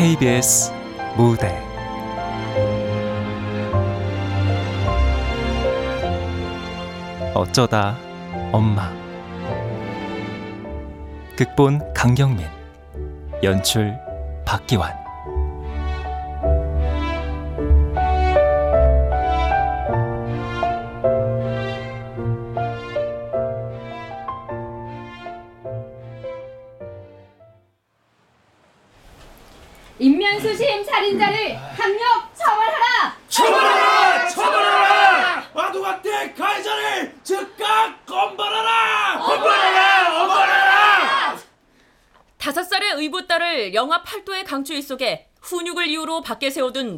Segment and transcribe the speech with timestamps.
[0.00, 0.72] KBS
[1.14, 1.62] 무대.
[7.34, 7.98] 어쩌다
[8.50, 8.90] 엄마.
[11.36, 12.46] 극본 강경민.
[13.42, 13.94] 연출
[14.46, 14.99] 박기환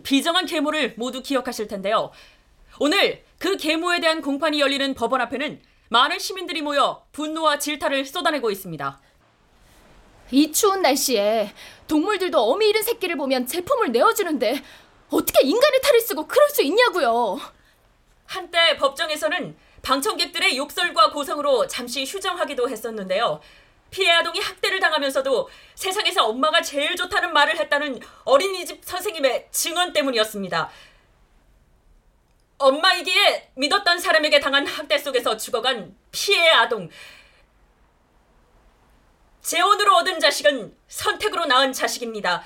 [0.02, 2.10] 비정한 계모를 모두 기억하실 텐데요.
[2.78, 9.00] 오늘 그 계모에 대한 공판이 열리는 법원 앞에는 많은 시민들이 모여 분노와 질타를 쏟아내고 있습니다.
[10.30, 11.52] 이 추운 날씨에
[11.86, 14.62] 동물들도 어미 잃은 새끼를 보면 제품을 내어주는데
[15.10, 17.38] 어떻게 인간의 탈을 쓰고 그럴 수 있냐고요.
[18.24, 23.40] 한때 법정에서는 방청객들의 욕설과 고성으로 잠시 휴정하기도 했었는데요.
[23.92, 30.70] 피해 아동이 학대를 당하면서도 세상에서 엄마가 제일 좋다는 말을 했다는 어린이집 선생님의 증언 때문이었습니다.
[32.58, 36.88] 엄마이기에 믿었던 사람에게 당한 학대 속에서 죽어간 피해 아동.
[39.42, 42.42] 재혼으로 얻은 자식은 선택으로 낳은 자식입니다.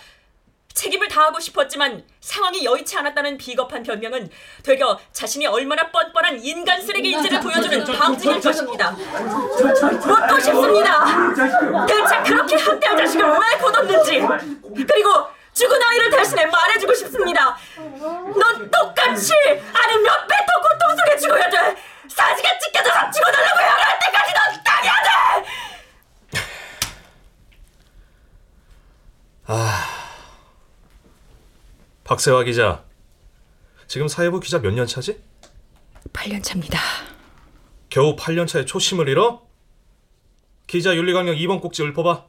[0.74, 4.28] 책임을 다하고 싶었지만 상황이 여의치 않았다는 비겁한 변명은
[4.64, 8.90] 되려 자신이 얼마나 뻔뻔한 인간 쓰레기인지를 보여주는 방증일 것입니다.
[8.90, 11.04] 묻고 싶습니다.
[11.86, 14.20] 대체 그렇게 학대한 자식을 왜 god었는지
[14.74, 17.56] 그리고 죽은 아이를 대신해 말해주고 싶습니다.
[17.76, 19.32] 넌 똑같이
[19.72, 21.76] 아니 몇 배 더 고통 속에 죽어야 돼.
[22.08, 25.16] 사지가 찢겨져서 죽어달라고 향할 때까지 넌 당해야 돼.
[32.06, 32.84] 박세화 기자.
[33.86, 35.20] 지금 사회부 기자 몇 년 차지?
[36.12, 36.78] 8년 차입니다.
[37.88, 39.46] 겨우 8년 차에 초심을 잃어?
[40.66, 42.26] 기자 윤리 강령 2번 꼭지 읊어봐.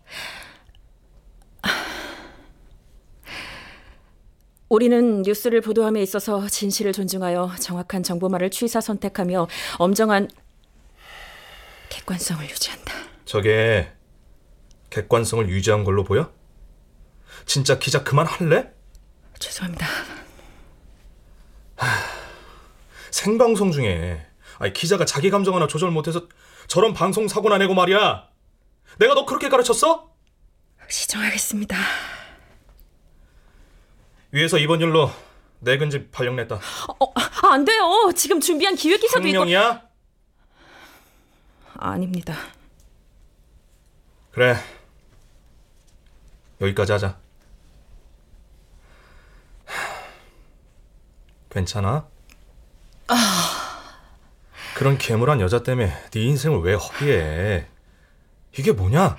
[4.69, 10.27] 우리는 뉴스를 보도함에 있어서 진실을 존중하여 정확한 정보만을 취사 선택하며 엄정한
[11.89, 12.93] 객관성을 유지한다.
[13.25, 13.89] 저게
[14.89, 16.31] 객관성을 유지한 걸로 보여?
[17.45, 18.73] 진짜 기자 그만할래?
[19.39, 19.87] 죄송합니다.
[23.11, 24.25] 생방송 중에
[24.59, 26.27] 아니, 기자가 자기 감정 하나 조절 못해서
[26.67, 28.27] 저런 방송 사고나 내고 말이야.
[28.99, 30.11] 내가 너 그렇게 가르쳤어?
[30.89, 31.77] 시정하겠습니다.
[34.31, 35.11] 위에서 이번 일로
[35.59, 36.55] 내 근 집 발령냈다.
[36.55, 38.11] 어, 아, 안 돼요.
[38.15, 39.39] 지금 준비한 기획 기사도 있고.
[39.39, 39.81] 항명이야?
[41.75, 42.35] 아닙니다.
[44.31, 44.55] 그래.
[46.61, 47.17] 여기까지 하자.
[51.57, 52.05] 괜찮아?
[54.75, 57.65] 그런 괴물한 여자 때문에 네 인생을 왜 허비해?
[58.57, 59.17] 이게 뭐냐?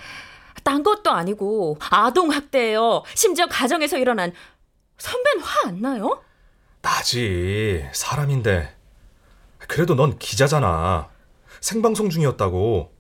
[0.62, 3.03] 딴 것도 아니고 아동 학대예요.
[3.15, 4.32] 심지어 가정에서 일어난
[4.98, 6.22] 선배는 화 안 나요?
[6.81, 8.72] 나지 사람인데
[9.59, 11.09] 그래도 넌 기자잖아
[11.60, 12.94] 생방송 중이었다고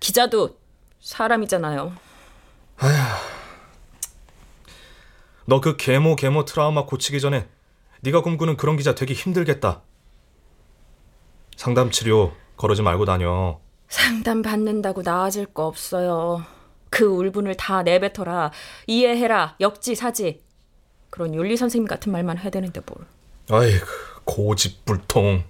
[0.00, 0.58] 기자도
[1.00, 1.92] 사람이잖아요.
[5.46, 7.46] 너 그 계모 계모 트라우마 고치기 전에
[8.00, 9.82] 네가 꿈꾸는 그런 기자 되기 힘들겠다
[11.56, 16.44] 상담 치료 거르지 말고 다녀 상담 받는다고 나아질 거 없어요.
[16.90, 18.50] 그 울분을 다 내뱉어라.
[18.86, 19.56] 이해해라.
[19.60, 20.42] 역지사지.
[21.10, 23.06] 그런 윤리 선생님 같은 말만 해야 되는데 뭘.
[23.50, 23.86] 아이고
[24.24, 25.44] 고집불통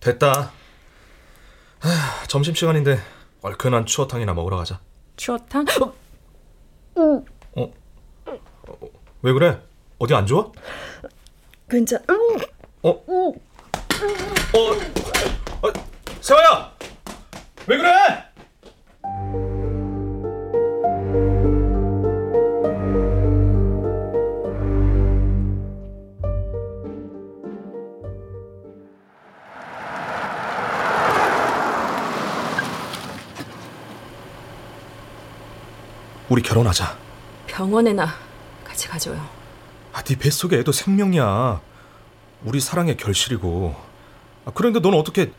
[0.00, 0.52] 됐다
[1.80, 2.98] 하, 점심시간인데
[3.42, 4.80] 얼큰한 추어탕이나 먹으러 가자
[5.16, 5.66] 추어탕?
[6.96, 7.24] 어?
[9.24, 9.58] 왜 그래?
[9.98, 10.52] 어디 안 좋아?
[11.70, 11.98] 괜찮.
[12.82, 12.90] 어?
[12.90, 13.28] 어?
[14.52, 15.72] 어?
[16.20, 16.70] 세화야!
[17.66, 17.90] 왜 그래?
[36.28, 36.98] 우리 결혼하자.
[37.46, 38.23] 병원에나
[38.74, 39.24] 같이 가줘요.
[39.92, 41.60] 아, 네 뱃속에 애도 생명이야.
[42.42, 43.74] 우리 사랑의 결실이고.
[44.44, 45.32] 아, 그런데 넌 어떻게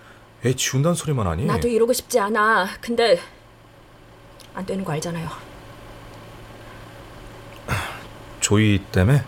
[0.45, 1.45] 애 지운다는 소리만 하니?
[1.45, 2.67] 나도 이러고 싶지 않아.
[2.79, 3.19] 근데
[4.53, 5.29] 안 되는 거 알잖아요.
[8.39, 9.23] 조이 때문에?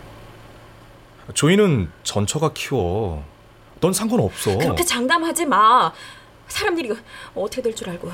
[1.34, 3.24] 조이는 전처가 키워.
[3.80, 4.56] 넌 상관없어.
[4.56, 5.92] 그렇게 장담하지 마.
[6.48, 6.94] 사람들이
[7.34, 8.10] 어떻게 될 줄 알고.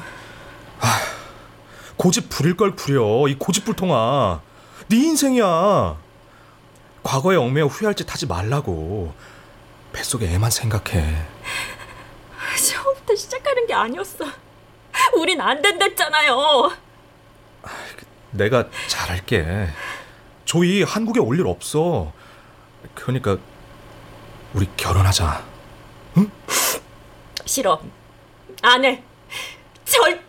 [1.96, 3.28] 고집 부릴 걸 부려.
[3.28, 4.40] 이 고집불통아.
[4.88, 5.96] 네 인생이야.
[7.02, 9.14] 과거에 얽매여 후회할 짓 하지 말라고.
[9.92, 11.26] 뱃속에 애만 생각해.
[12.66, 14.24] 처음부터 시작하는 게 아니었어.
[15.16, 16.72] 우린 안 된댔잖아요.
[18.32, 19.68] 내가 잘할게.
[20.44, 22.12] 조이 한국에 올 일 없어.
[22.94, 23.38] 그러니까
[24.52, 25.44] 우리 결혼하자.
[27.46, 27.80] 싫어.
[28.62, 29.02] 안 해.
[29.84, 30.22] 절대.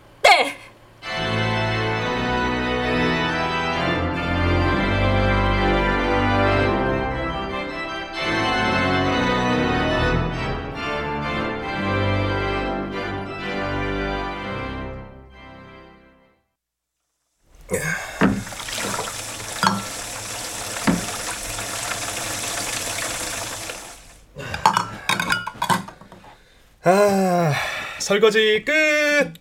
[26.87, 27.51] 아,
[27.99, 29.33] 설거지 끝.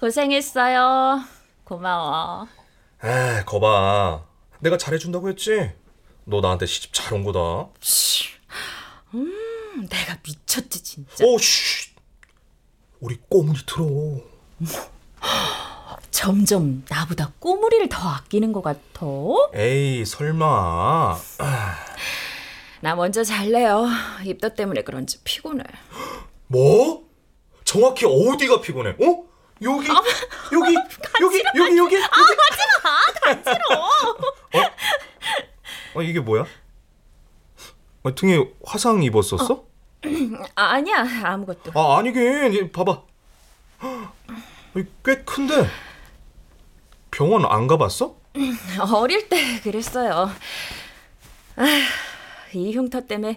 [0.00, 1.22] 고생했어요.
[1.64, 2.46] 고마워.
[3.00, 4.22] 아, 거봐.
[4.60, 5.70] 내가 잘해준다고 했지?
[6.24, 7.68] 너 나한테 시집 잘 온 거다.
[9.14, 11.24] 음, 내가 미쳤지 진짜.
[11.24, 11.90] 오, 쉿.
[13.00, 13.84] 우리 꼬문이 들어.
[16.12, 18.80] 점점 나보다 꼬물이를 더 아끼는 것 같아.
[19.54, 21.18] 에이, 설마.
[22.80, 23.86] 나 먼저 잘래요.
[24.24, 25.64] 입덧 때문에 그런지 피곤해.
[26.52, 27.08] 뭐?
[27.64, 28.90] 정확히 어디가 피곤해?
[28.90, 29.24] 어?
[29.62, 29.88] 여기,
[30.52, 30.74] 여기,
[31.22, 31.96] 여기, 여기, 여기.
[31.96, 33.56] 아, 가지 마, 간지러.
[33.80, 34.70] 어?
[35.94, 36.44] 어, 이게 뭐야?
[38.02, 39.64] 어, 등에 화상 입었었어?
[40.56, 41.72] 아, 아니야 아무것도.
[41.74, 42.52] 아, 아니긴.
[42.52, 43.02] 이, 봐봐.
[43.82, 44.12] 헉,
[44.76, 45.66] 이꽤 큰데.
[47.10, 48.16] 병원 안 가봤어?
[48.92, 50.30] 어릴 때 그랬어요.
[51.56, 51.64] 아,
[52.52, 53.36] 이 흉터 때문에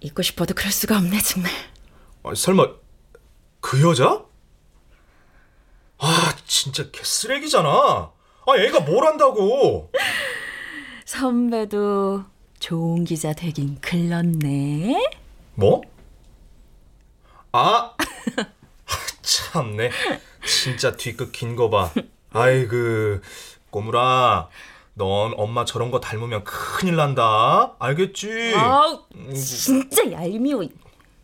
[0.00, 1.52] 잊고 싶어도 그럴 수가 없네 정말.
[2.24, 2.66] 아, 설마
[3.60, 4.24] 그 여자?
[5.98, 7.68] 아, 진짜 개쓰레기잖아.
[7.68, 9.90] 아, 애가 뭘 한다고?
[11.04, 12.24] 선배도
[12.58, 15.10] 좋은 기자 되긴 글렀네.
[15.54, 15.82] 뭐?
[17.52, 17.94] 아,
[19.22, 19.90] 참네.
[20.46, 21.92] 진짜 뒤끝 긴 거 봐.
[22.32, 23.20] 아이고,
[23.70, 24.48] 꼬물아.
[24.94, 27.74] 넌 엄마 저런 거 닮으면 큰일 난다.
[27.78, 28.52] 알겠지?
[28.56, 29.02] 아우
[29.34, 30.64] 진짜 얄미워.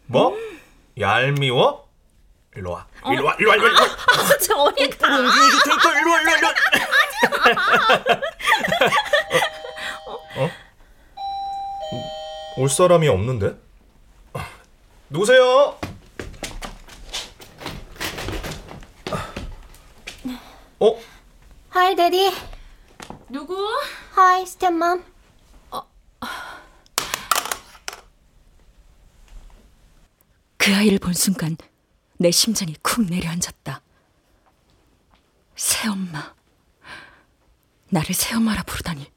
[0.06, 0.34] 뭐?
[0.98, 1.88] 얄미워?
[2.56, 2.86] 일로 와.
[3.06, 3.36] 일로 와.
[3.38, 3.54] 일로 와.
[3.56, 3.68] 일로 와.
[3.68, 4.38] 일로 와.
[4.38, 5.08] 저리 가.
[5.08, 5.34] 일로 와.
[6.00, 6.20] 일로 와.
[6.20, 6.54] 일로 와.
[10.06, 10.44] 어?
[10.44, 10.50] 어?
[12.56, 13.56] 올 사람이 없는데?
[15.10, 15.78] 누구세요?
[20.80, 21.00] 어?
[21.70, 22.32] Hi daddy.
[23.28, 23.56] 누구?
[24.14, 25.04] Hi stepmom.
[30.68, 31.56] 그 아이를 본 순간
[32.18, 33.80] 내 심장이 쿵 내려앉았다.
[35.56, 36.34] 새엄마.
[37.88, 39.10] 나를 새엄마라 부르다니.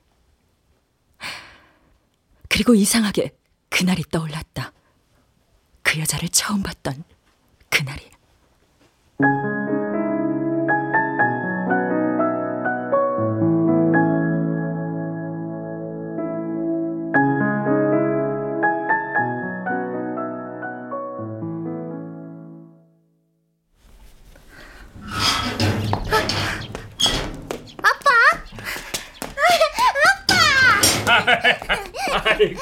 [2.48, 3.36] 그리고 이상하게
[3.68, 4.72] 그날이 떠올랐다.
[5.82, 7.04] 그 여자를 처음 봤던
[7.70, 8.10] 그날이.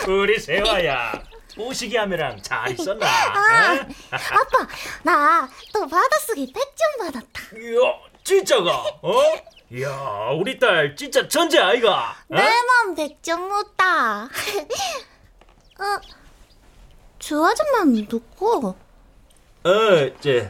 [0.09, 1.23] 우리 세화야
[1.57, 3.05] 오시기 하면랑 잘 있었나?
[3.05, 3.79] 어?
[4.11, 4.67] 아빠,
[5.03, 7.41] 나 또 받아쓰기 100점 받았다.
[7.57, 8.71] 이야 진짜가?
[9.03, 9.21] 어?
[9.71, 12.15] 이야 우리 딸 진짜 천재 아이가?
[12.29, 12.35] 어?
[12.35, 14.23] 내만 100점 못다.
[15.79, 16.01] 어,
[17.19, 18.73] 저 아줌마는 누구?
[19.63, 20.49] 어저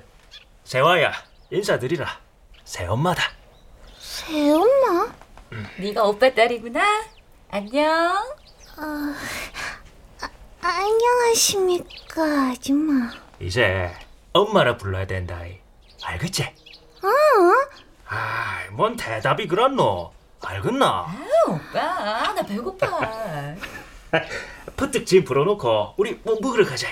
[0.63, 1.11] 세화야
[1.51, 2.07] 인사드리라
[2.63, 3.23] 새엄마다
[3.99, 5.11] 새엄마?
[5.77, 6.81] 네가 오빠 딸이구나.
[7.49, 8.38] 안녕.
[10.61, 13.11] 안녕하십니까, 아줌마.
[13.39, 13.91] 이제
[14.33, 15.57] 엄마라 불러야 된다 이.
[16.03, 16.43] 알겠지?
[16.43, 17.07] 어?
[18.07, 21.05] 아이 뭔 대답이 그렇노 알겠나?
[21.47, 23.55] 오빠, 나 배고파.
[24.75, 26.87] 퍼뜩 짐 풀어놓고 우리 뭐 먹으러 가자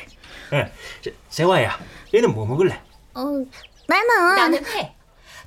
[0.52, 0.66] 어,
[1.02, 1.80] 저, 세화야
[2.14, 2.80] 얘는 뭐 먹을래?
[3.16, 3.22] 어,
[3.88, 4.36] 나는.
[4.36, 4.94] 나는 회.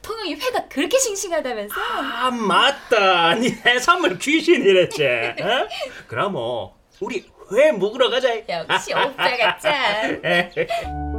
[0.02, 1.75] 통영이 회가 그렇게 싱싱하다면서?
[1.80, 5.04] 아 맞다 니 해산물 귀신이랬지
[5.42, 5.69] 어?
[6.07, 10.23] 그럼 뭐 우리 회 먹으러 가자 역시 오빠가 짱.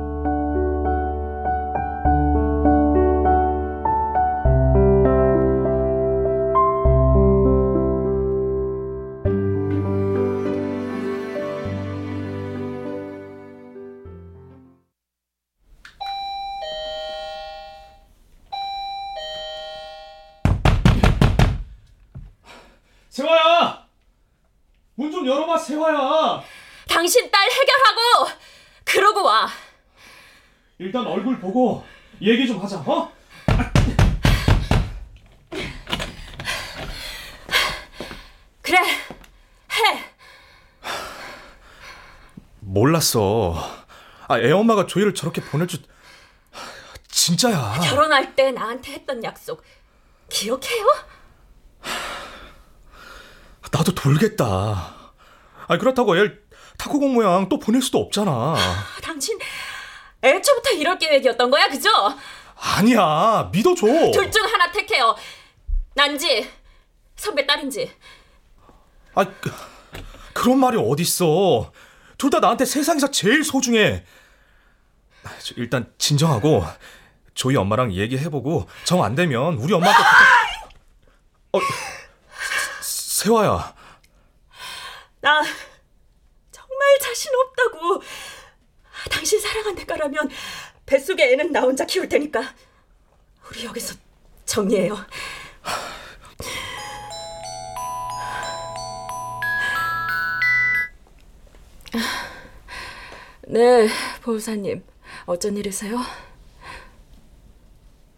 [25.81, 26.43] 세화야.
[26.87, 28.37] 당신 딸 해결하고
[28.83, 29.49] 그러고 와.
[30.77, 31.83] 일단 얼굴 보고
[32.21, 32.77] 얘기 좀 하자.
[32.77, 33.11] 어?
[38.61, 38.77] 그래.
[38.79, 40.03] 해.
[42.59, 43.55] 몰랐어.
[44.27, 45.81] 아, 애 엄마가 조이를 저렇게 보낼 줄
[47.09, 47.79] 진짜야.
[47.83, 49.63] 결혼할 때 나한테 했던 약속
[50.29, 50.85] 기억해요?
[53.71, 55.00] 나도 돌겠다.
[55.71, 56.43] 아, 그렇다고 애를
[56.77, 58.55] 탁구공 모양 또 보낼 수도 없잖아.
[59.01, 59.39] 당신
[60.21, 61.89] 애초부터 이럴 계획이었던 거야, 그죠?
[62.57, 63.49] 아니야.
[63.53, 63.85] 믿어줘.
[64.11, 65.15] 둘 중 하나 택해요.
[65.93, 66.45] 난지
[67.15, 67.89] 선배 딸인지.
[69.15, 69.51] 아, 그,
[70.33, 71.71] 그런 말이 어딨어.
[72.17, 74.03] 둘 다 나한테 세상에서 제일 소중해.
[75.23, 76.65] 아, 저 일단 진정하고
[77.33, 80.69] 조이 엄마랑 얘기해보고 정 안 되면 우리 엄마한테 부탁...
[81.53, 81.59] 어,
[82.81, 83.73] 세화야.
[85.21, 85.41] 나
[86.51, 88.01] 정말 자신 없다고.
[89.09, 90.29] 당신 사랑한 대가라면
[90.85, 92.53] 뱃속에 애는 나 혼자 키울 테니까
[93.49, 93.95] 우리 여기서
[94.45, 94.97] 정리해요.
[103.47, 103.87] 네,
[104.23, 104.83] 보호사님.
[105.25, 105.99] 어쩐 일이세요?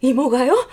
[0.02, 0.70] 이모가요?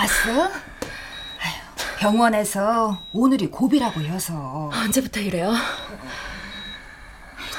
[0.00, 0.44] 왔어?
[0.44, 5.52] 아휴, 병원에서 오늘이 고비라고 여서 언제부터 이래요?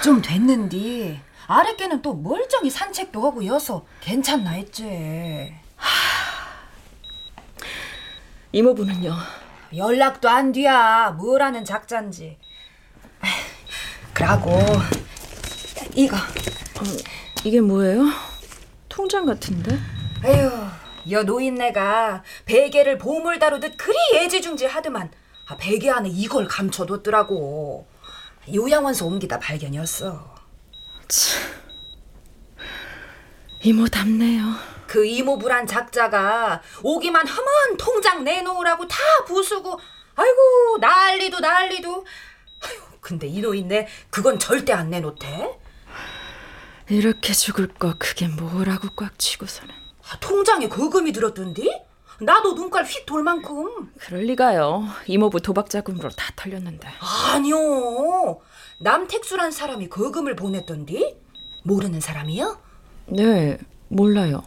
[0.03, 5.53] 좀 됐는디 아랫개는 또 멀쩡히 산책도 하고 여서 괜찮나 했지
[8.53, 9.15] 이모부는요?
[9.75, 11.63] 연락도 안 뒤야 뭐라는
[13.21, 13.31] 아휴,
[14.13, 14.59] 그러고
[15.93, 16.17] 이거
[17.43, 18.05] 이게 뭐예요?
[18.89, 19.77] 통장 같은데?
[20.25, 20.49] 에휴
[21.09, 25.11] 여 노인네가 베개를 보물 다루듯 그리 애지중지 하더만.
[25.47, 27.87] 아, 베개 안에 이걸 감춰뒀더라고.
[28.53, 30.35] 요양원서 옮기다 발견이었어.
[33.63, 34.43] 이모답네요.
[34.87, 39.79] 그 이모부란 작자가 오기만 하면 통장 내놓으라고 다 부수고
[40.15, 42.05] 아이고 난리도 난리도.
[42.63, 45.59] 아이고 근데 이 노인네 그건 절대 안 내놓대.
[46.89, 49.73] 이렇게 죽을 거 그게 뭐라고 꽉 쥐고서는.
[50.11, 51.71] 아, 통장에 거금이 들었던디
[52.19, 54.83] 나도 눈깔 휙 돌 만큼 그럴 리가요.
[55.07, 56.87] 이모부 도박 자금으로 다 털렸는데.
[57.33, 58.39] 아니요
[58.79, 61.17] 남택수란 사람이 거금을 보냈던디
[61.63, 62.59] 모르는 사람이요?
[63.07, 64.43] 네, 몰라요.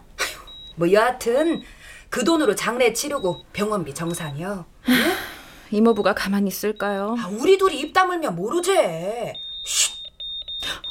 [0.76, 1.62] 뭐 여하튼
[2.10, 4.66] 그 돈으로 장례 치르고 병원비 정산이요
[5.70, 7.16] 이모부가 가만히 있을까요?
[7.18, 8.72] 아, 우리 둘이 입 다물면 모르지.
[8.72, 9.94] 쉿.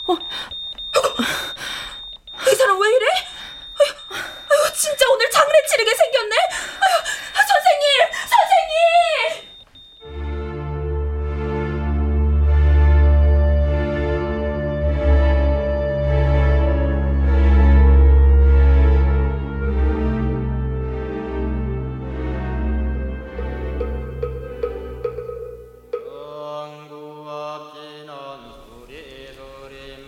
[0.07, 0.13] 어?
[2.51, 3.05] 이 사람 왜 이래?
[4.83, 6.35] 진짜 오늘 장례 치르게 생겼네.
[6.35, 6.93] 아유,
[7.31, 9.53] 아, 선생님, 선생님.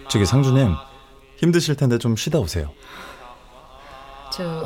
[0.10, 0.76] 저기 상주님
[1.38, 2.74] 힘드실 텐데 좀 쉬다 오세요.
[4.36, 4.66] 저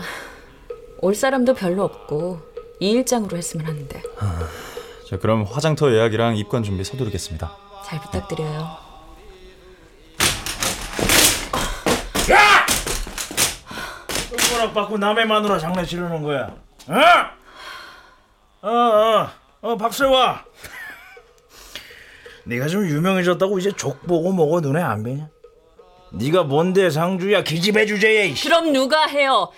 [1.02, 2.42] 올 사람도 별로 없고
[2.80, 4.02] 이 일장으로 했으면 하는데
[5.08, 7.52] 저 그럼 화장터 예약이랑 입관 준비 서두르겠습니다.
[7.86, 8.68] 잘 부탁드려요.
[14.38, 16.54] 손가락 받고 남의 마누라 장례 치르는 거야.
[16.88, 16.96] 어?
[18.62, 19.30] 어, 어,
[19.62, 20.44] 어, 박세화.
[22.46, 25.30] 네가 좀 유명해졌다고 이제 족 보고 뭐고 눈에 안 뵈냐?
[26.12, 28.34] 네가 뭔데 상주야 기집애 주제에.
[28.34, 29.52] 그럼 누가 해요?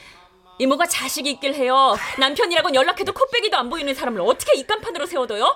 [0.60, 1.96] 이모가 자식 있길 해요.
[2.20, 5.56] 남편이라고 연락해도 코빼기도 안 보이는 사람을 어떻게 입간판으로 세워둬요?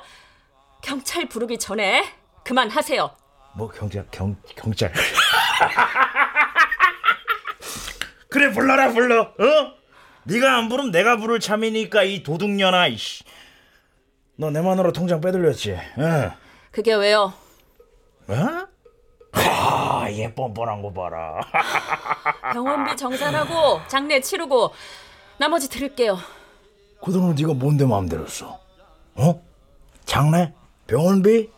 [0.81, 2.05] 경찰 부르기 전에
[2.43, 3.09] 그만하세요.
[3.55, 4.91] 뭐 경찰 경 경찰.
[8.29, 9.21] 그래 불러라 불러.
[9.21, 9.73] 어?
[10.23, 13.23] 네가 안 부르면 내가 부를 참이니까 이 도둑년아 이씨.
[14.37, 15.77] 너내 마누라 통장 빼돌렸지?
[15.99, 16.31] 응.
[16.71, 17.33] 그게 왜요?
[18.27, 18.67] 어?
[19.95, 21.39] 아, 얘 뻔뻔한 거 봐라.
[22.53, 24.73] 병원비 정산하고 장례 치르고
[25.37, 26.17] 나머지 드릴게요.
[27.03, 28.59] 그 돈은 네가 뭔데 마음대로 써?
[29.15, 29.41] 어?
[30.05, 30.53] 장례?
[30.87, 31.49] 병원비?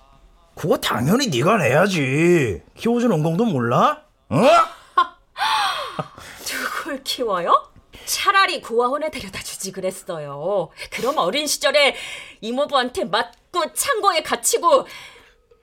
[0.55, 2.61] 그거 당연히 네가 내야지.
[2.75, 4.03] 키워준 은공도 몰라?
[4.29, 4.37] 어?
[6.45, 7.69] 누굴 키워요?
[8.05, 10.69] 차라리 구화원에 데려다 주지 그랬어요.
[10.91, 11.95] 그럼 어린 시절에
[12.41, 14.87] 이모부한테 맞고 창고에 갇히고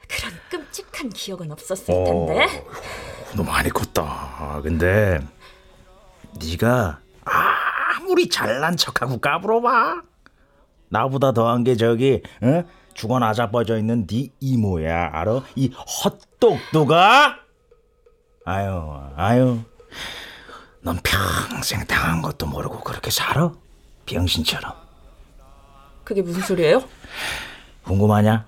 [0.08, 2.64] 그런 끔찍한 기억은 없었을 텐데.
[3.36, 4.60] 너 많이 컸다.
[4.62, 5.20] 근데
[6.40, 10.02] 네가 아무리 잘난 척하고 까불어봐
[10.88, 12.64] 나보다 더한 게 저기 어?
[12.92, 15.42] 죽어 나자빠져 있는 네 이모야 알아?
[15.56, 17.36] 이 헛똑똑아
[18.44, 19.60] 아유 아유
[20.82, 23.52] 넌 평생 당한 것도 모르고 그렇게 살아?
[24.06, 24.72] 병신처럼
[26.04, 26.84] 그게 무슨 소리예요?
[27.84, 28.46] 궁금하냐?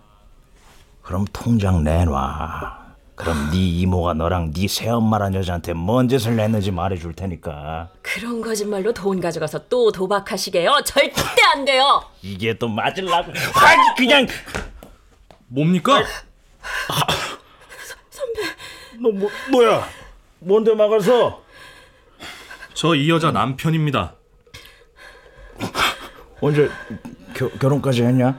[1.06, 2.84] 그럼 통장 내놔
[3.14, 9.20] 그럼 네 이모가 너랑 네 새엄마란 여자한테 뭔 짓을 냈는지 말해줄 테니까 그런 거짓말로 돈
[9.20, 10.80] 가져가서 또 도박하시게요?
[10.84, 11.22] 절대
[11.54, 12.02] 안 돼요.
[12.22, 14.26] 이게 또 맞을라고 아니 그냥
[15.46, 16.02] 뭡니까?
[19.00, 19.86] 너 뭐, 뭐야
[20.40, 21.40] 뭔데 막아서
[22.74, 24.14] 저 이 여자 남편입니다.
[26.40, 26.68] 언제
[27.32, 28.38] 겨, 결혼까지 했냐?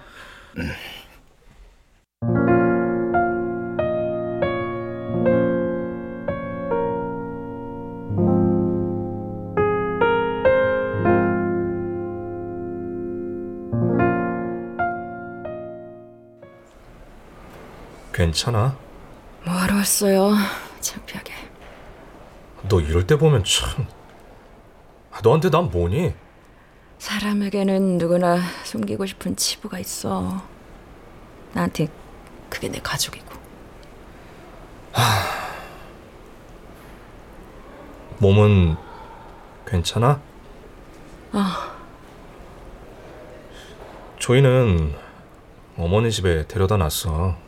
[18.38, 18.77] 괜찮아?
[19.46, 20.32] 뭐하러 왔어요?
[20.79, 21.34] 창피하게.
[22.70, 23.88] 너 이럴 때 보면 참.
[25.24, 26.13] 너한테 난 뭐니?
[27.00, 30.44] 사람에게는 누구나 숨기고 싶은 치부가 있어.
[31.53, 31.88] 나한테
[32.48, 33.25] 그게 내 가족이고.
[38.20, 38.75] 몸은
[39.65, 40.22] 괜찮아?
[41.32, 41.75] 아,
[44.17, 44.94] 조이는
[45.77, 47.46] 어머니 집에 데려다 놨어.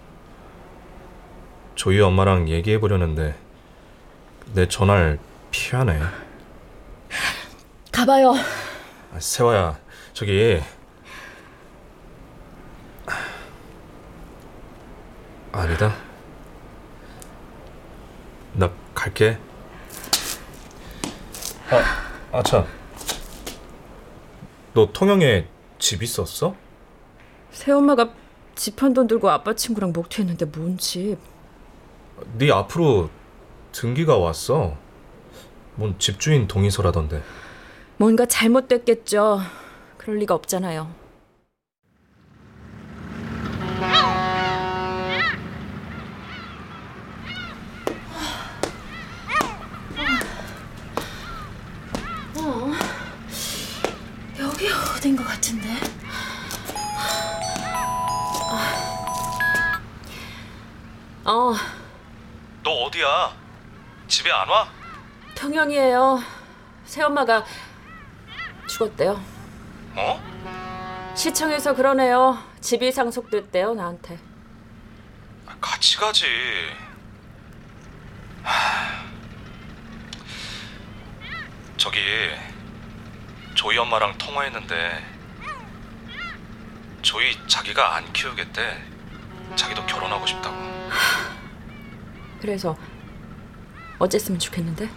[1.79, 3.33] 조이 엄마랑 얘기해 보려는데
[4.53, 5.17] 내 전화를
[5.49, 5.97] 피하네.
[7.89, 8.33] 가봐요.
[9.13, 9.79] 아, 세화야,
[10.11, 10.59] 저기
[15.53, 15.95] 아니다.
[18.55, 19.37] 나 갈게.
[21.71, 22.65] 아, 아참.
[24.73, 25.47] 너 통영에
[25.79, 26.53] 집 있었어?
[27.51, 28.09] 새엄마가
[28.55, 31.17] 집 한 돈 들고 아빠 친구랑 목퇴했는데 뭔 집?
[32.37, 33.09] 네 앞으로
[33.71, 34.75] 등기가 왔어.
[35.75, 37.21] 뭔 집주인 동의서라던데.
[37.97, 39.39] 뭔가 잘못됐겠죠.
[39.97, 40.98] 그럴 리가 없잖아요.
[64.49, 64.67] 안 와?
[65.35, 66.19] 통영이에요.
[66.83, 67.45] 새엄마가
[68.67, 69.21] 죽었대요.
[69.95, 71.13] 어?
[71.15, 72.43] 시청에서 그러네요.
[72.59, 74.17] 집이 상속됐대요, 나한테.
[75.61, 76.25] 같이 가지.
[78.41, 79.05] 하...
[81.77, 81.99] 저기
[83.53, 85.05] 조이 엄마랑 통화했는데
[87.03, 88.83] 조이 자기가 안 키우겠대.
[89.55, 90.55] 자기도 결혼하고 싶다고.
[92.41, 92.75] 그래서
[93.99, 94.89] 어쨌으면 좋겠는데?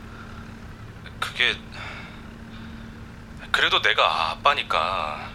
[1.20, 1.54] 그게
[3.50, 5.28] 그래도 내가 아빠니까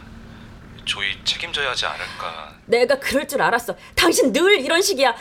[0.86, 2.56] 조이 책임져야 하지 않을까.
[2.66, 3.76] 내가 그럴 줄 알았어.
[3.96, 5.16] 당신 늘 이런 식이야.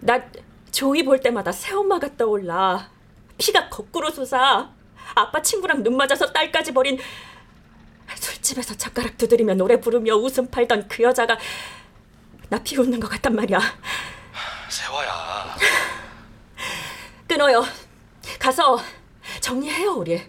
[0.00, 0.20] 나
[0.70, 2.90] 조이 볼 때마다 새엄마가 떠올라.
[3.38, 4.70] 피가 거꾸로 솟아.
[5.14, 6.98] 아빠 친구랑 눈 맞아서 딸까지 버린
[8.14, 11.38] 술집에서 젓가락 두드리며 노래 부르며 웃음 팔던 그 여자가
[12.48, 13.58] 나 비웃는 것 같단 말이야.
[17.32, 17.64] 끊어요.
[18.38, 18.78] 가서
[19.40, 20.20] 정리해요, 우리.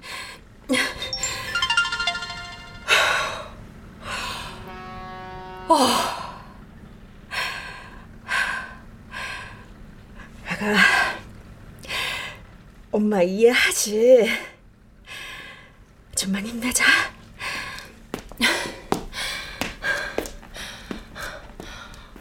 [10.47, 10.77] 내가
[12.89, 14.31] 엄마 이해하지.
[16.15, 16.85] 좀만 힘내자.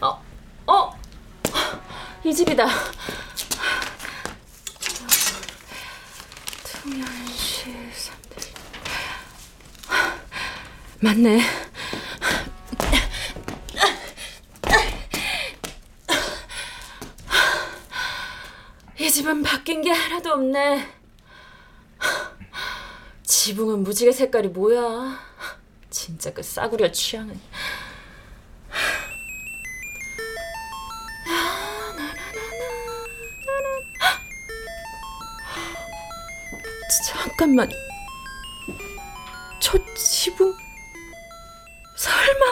[0.01, 0.21] 어,
[0.67, 0.99] 어,
[2.25, 2.67] 이 집이다.
[6.83, 8.53] 통영시 삼대.
[10.99, 11.41] 맞네.
[18.99, 20.89] 이 집은 바뀐 게 하나도 없네.
[23.23, 25.21] 지붕은 무지개 색깔이 뭐야?
[25.89, 27.41] 진짜 그 싸구려 취향은.
[37.43, 37.69] 잠깐만.
[39.59, 40.55] 저 지붕
[41.97, 42.45] 설마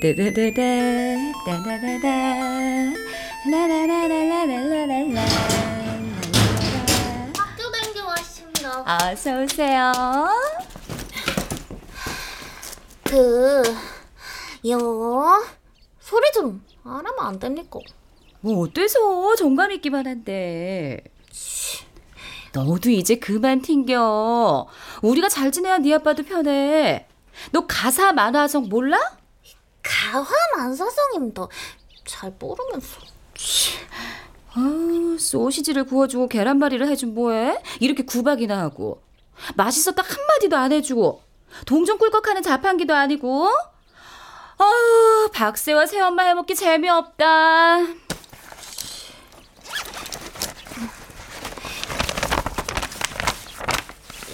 [0.00, 2.08] 뜨드드드 따다다다
[3.52, 5.20] 라라라라라라라라
[7.38, 9.12] 학교 다녀왔습니다.
[9.12, 9.92] 어서 오세요.
[13.04, 13.62] 그,
[14.66, 15.44] 요,
[16.00, 17.80] 소리 좀 안 하면 안 됩니까?
[18.44, 21.02] 뭐 어때서 정감 있기만 한데.
[22.52, 24.68] 너도 이제 그만 튕겨.
[25.00, 27.06] 우리가 잘 지내야 네 아빠도 편해.
[27.52, 28.98] 너 가사 만화성 몰라?
[29.82, 30.28] 가화
[30.58, 31.48] 만사성입니다.
[32.04, 33.00] 잘 모르면서.
[34.52, 37.62] 아, 소시지를 구워주고 계란말이를 해준 뭐해?
[37.80, 39.02] 이렇게 구박이나 하고.
[39.56, 41.22] 맛있었다 한마디도 안 해주고.
[41.64, 43.48] 동전 꿀꺽하는 자판기도 아니고.
[44.58, 47.78] 아유, 박새와 새엄마 해먹기 재미없다.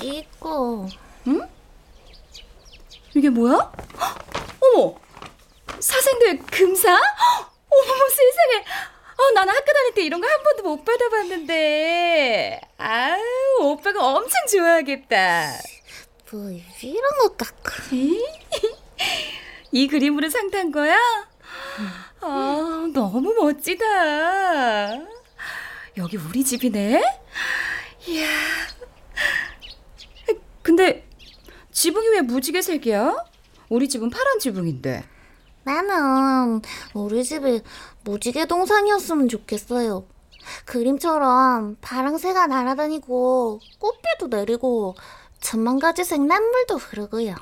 [0.03, 0.87] 이거,
[3.15, 3.73] 이게 뭐야?
[3.99, 4.19] 헉,
[4.61, 4.95] 어머!
[5.79, 6.91] 사생도의 금사?
[6.95, 8.65] 헉, 어머 세상에!
[9.19, 12.61] 어, 나는 학교 다닐 때 이런 거 한 번도 못 받아봤는데.
[12.79, 13.23] 아유,
[13.61, 15.53] 오빠가 엄청 좋아하겠다.
[16.31, 16.51] 뭐,
[16.83, 17.71] 이런 것 같고.
[19.73, 20.97] 이 그림으로 상 탄 거야?
[22.21, 24.95] 아, 너무 멋지다.
[25.97, 27.03] 여기 우리 집이네?
[28.07, 28.27] 이야.
[30.62, 31.07] 근데
[31.73, 33.16] 지붕이 왜 무지개 색이야?
[33.68, 35.05] 우리 집은 파란 지붕인데.
[35.64, 36.61] 나는
[36.94, 37.61] 우리 집에
[38.05, 40.05] 무지개 동상이었으면 좋겠어요.
[40.64, 44.94] 그림처럼 파랑새가 날아다니고 꽃비도 내리고
[45.40, 47.35] 천만 가지색 난물도 흐르고요.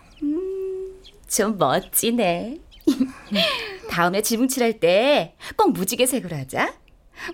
[1.28, 2.60] 좀 멋지네.
[3.90, 6.74] 다음에 지붕 칠할 때 꼭 무지개 색으로 하자.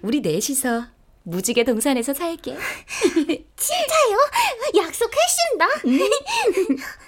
[0.03, 0.85] 우리 넷이서
[1.25, 2.55] 무지개 동산에서 살게.
[3.57, 4.19] 진짜요?
[4.77, 5.67] 약속하신다.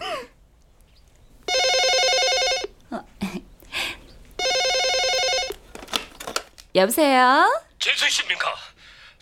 [6.75, 7.65] 여보세요?
[7.79, 8.55] 재수 씨입니까?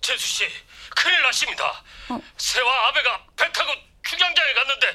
[0.01, 0.45] 재수 씨,
[0.95, 1.83] 큰일 났습니다.
[2.37, 4.87] 새와 아베가 배 타고 축양장에 갔는데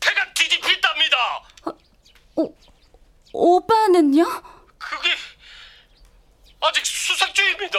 [0.00, 1.42] 배가 뒤집힐답니다.
[2.36, 2.54] 오,
[3.32, 4.24] 오빠는요?
[4.78, 5.10] 그게
[6.60, 7.78] 아직 수색 중입니다.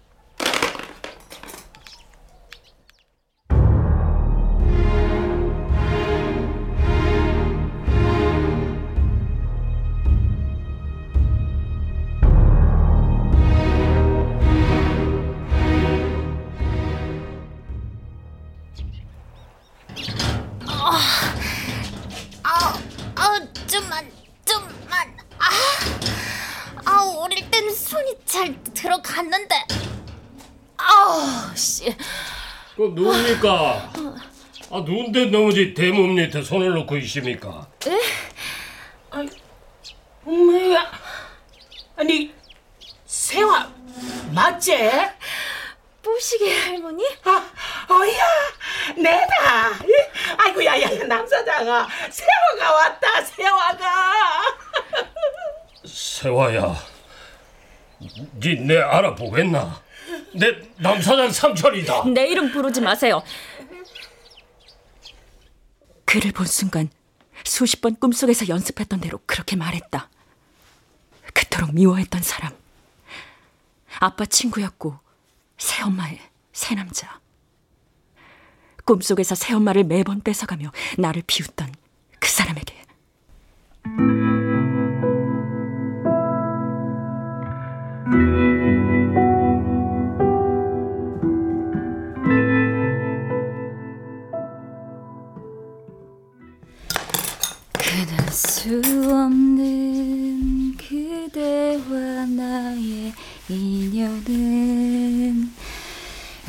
[27.91, 29.53] 손이 잘 들어갔는데.
[30.77, 31.93] 아, 씨.
[32.77, 33.91] 그 누굽니까?
[34.73, 37.67] 아 누군데 너무지 대몸 밑에 손을 놓고 있습니까?
[40.25, 40.89] 엄마야.
[41.97, 42.33] 아니
[43.05, 43.69] 세화
[44.31, 44.71] 맞지?
[46.01, 47.03] 뽀시게 할머니?
[47.25, 47.49] 아,
[47.93, 48.23] 어야
[48.95, 49.73] 내다.
[50.37, 54.13] 아이고 야 야 야 남사장아 세화가 왔다 세화가.
[55.85, 56.75] 세화야,
[58.39, 59.81] 니내 알아보겠나?
[60.33, 62.05] 내 남사장 삼촌이다.
[62.05, 63.23] 내 이름 부르지 마세요.
[66.05, 66.89] 그를 본 순간
[67.45, 70.09] 수십 번 꿈속에서 연습했던 대로 그렇게 말했다.
[71.33, 72.53] 그토록 미워했던 사람.
[73.99, 74.97] 아빠 친구였고
[75.57, 76.19] 새엄마의
[76.53, 77.19] 새남자.
[78.83, 81.73] 꿈속에서 새엄마를 매번 뺏어가며 나를 비웃던
[82.19, 82.80] 그 사람에게.
[102.51, 103.13] 나의
[103.47, 105.53] 인연은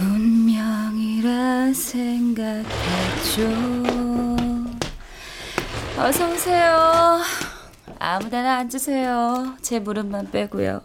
[0.01, 3.43] 운명이라 생각했죠.
[5.97, 7.21] 어서 오세요.
[8.01, 9.57] 아무데나 앉으세요.
[9.63, 10.83] 제 무릎만 빼고요.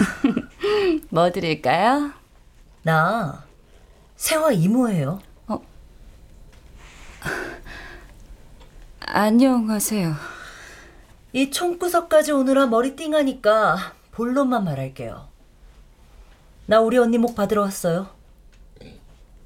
[1.10, 2.12] 뭐 드릴까요?
[2.80, 3.44] 나
[4.16, 5.20] 세화 이모예요.
[9.00, 10.41] 안녕하세요.
[11.32, 15.28] 이 총구석까지 오느라 머리 띵하니까 본론만 말할게요.
[16.66, 18.10] 나 우리 언니 목 받으러 왔어요.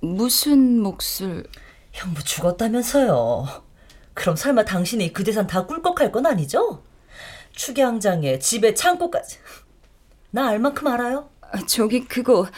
[0.00, 1.46] 무슨 몫을?
[1.92, 3.64] 형부 죽었다면서요.
[4.14, 6.82] 그럼 설마 당신이 그 대산 다 꿀꺽할 건 아니죠?
[7.52, 9.38] 축양장에 집에 창고까지.
[10.32, 11.30] 나 알만큼 알아요.
[11.40, 12.48] 아, 저기 그거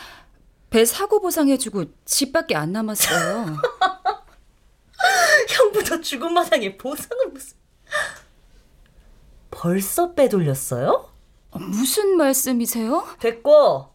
[0.71, 3.57] 배 사고 보상해주고 집밖에 안 남았어요.
[5.49, 7.58] 형부도 죽은 마당에 보상을 무슨...
[9.59, 11.11] 벌써 빼돌렸어요?
[11.51, 13.05] 무슨 말씀이세요?
[13.19, 13.93] 됐고.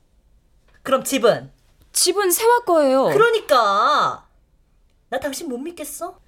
[0.81, 1.53] 그럼 집은?
[1.93, 3.05] 집은 세화 거예요.
[3.05, 4.27] 그러니까
[5.07, 6.19] 나 당신 못 믿겠어?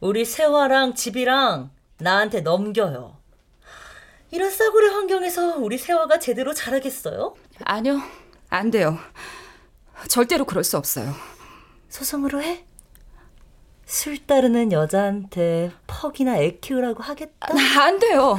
[0.00, 3.16] 우리 세화랑 집이랑 나한테 넘겨요.
[4.30, 7.34] 이런 싸구려 환경에서 우리 세화가 제대로 자라겠어요?
[7.64, 7.98] 아니요,
[8.50, 8.98] 안 돼요.
[10.08, 11.14] 절대로 그럴 수 없어요.
[11.88, 12.66] 소송으로 해?
[13.86, 17.48] 술 따르는 여자한테 퍽이나 애 키우라고 하겠다?
[17.80, 18.38] 안 돼요.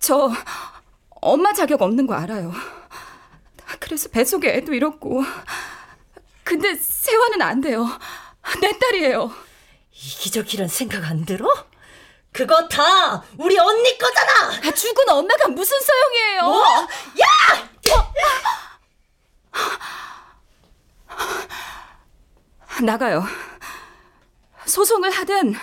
[0.00, 0.30] 저
[1.20, 2.52] 엄마 자격 없는 거 알아요.
[3.80, 5.22] 그래서 뱃속에 애도 이렇고.
[6.42, 7.86] 근데 세화는 안 돼요.
[8.60, 9.30] 내 딸이에요.
[9.92, 11.48] 이기적이란 생각 안 들어?
[12.32, 14.50] 그거 다 우리 언니 거잖아.
[14.66, 16.42] 아, 죽은 엄마가 무슨 소용이에요?
[16.42, 16.62] 뭐?
[17.20, 17.68] 야!
[22.82, 23.24] 나가요.
[24.66, 25.54] 소송을 하든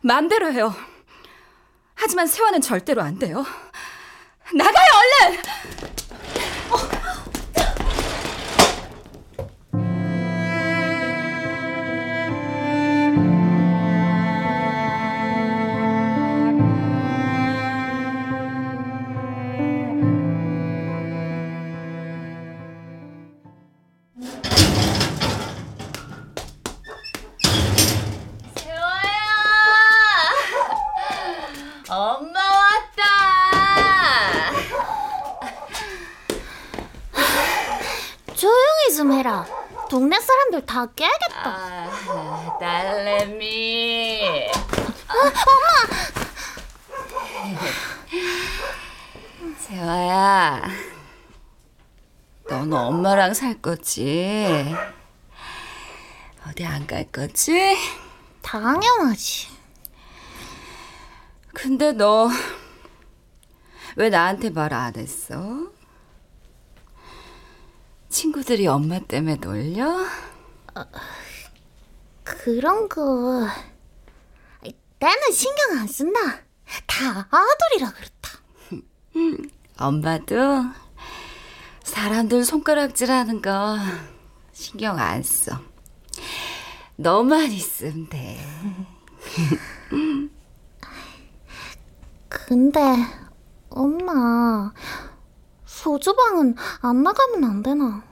[0.00, 0.74] 마음대로 해요.
[1.94, 3.44] 하지만 세화는 절대로 안 돼요.
[4.54, 4.86] 나가요,
[5.26, 5.42] 얼른!
[6.70, 6.97] 엄
[40.68, 41.88] 다 깨겠다.
[42.08, 44.20] 아, 딸내미.
[49.58, 50.62] 세화야,
[52.48, 54.74] 넌 엄마랑 살 거지?
[56.46, 57.76] 어디 안 갈 거지?
[58.42, 59.48] 당연하지.
[61.54, 62.28] 근데 너
[63.96, 65.72] 왜 나한테 말 안 했어?
[68.08, 69.92] 친구들이 엄마 때문에 놀려?
[72.24, 73.46] 그런 거
[74.98, 76.20] 나는 신경 안 쓴다.
[76.86, 78.38] 다 아들이라 그렇다.
[79.78, 80.34] 엄마도
[81.84, 83.78] 사람들 손가락질하는 거
[84.52, 85.60] 신경 안 써.
[86.96, 88.38] 너만 있으면 돼.
[92.28, 92.80] 근데
[93.70, 94.72] 엄마
[95.64, 98.07] 소주방은 안 나가면 안 되나?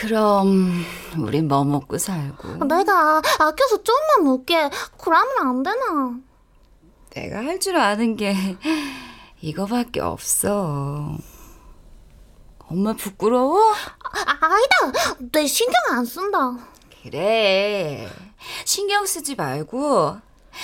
[0.00, 0.84] 그럼
[1.18, 2.64] 우리 뭐 먹고 살고?
[2.64, 6.18] 내가 아껴서 좀만 먹게 그러면 안 되나?
[7.10, 8.34] 내가 할 줄 아는 게
[9.42, 11.18] 이거밖에 없어.
[12.68, 13.60] 엄마 부끄러워?
[13.74, 15.16] 아, 아니다.
[15.30, 16.56] 내 신경 안 쓴다.
[17.02, 18.08] 그래.
[18.64, 20.16] 신경 쓰지 말고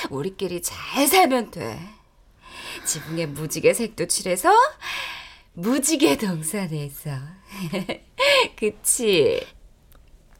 [0.08, 1.78] 우리끼리 잘 살면 돼.
[2.86, 4.50] 지붕에 무지개 색도 칠해서
[5.52, 7.10] 무지개 동산에서.
[8.56, 9.46] 그치?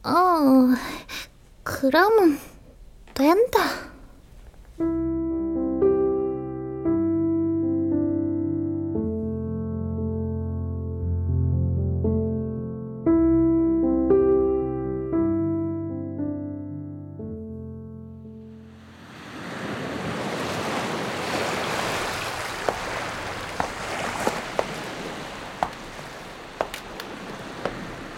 [0.03, 0.75] 어,
[1.63, 2.39] 그러면
[3.13, 3.59] 된다.